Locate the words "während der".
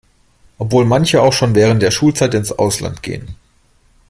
1.53-1.91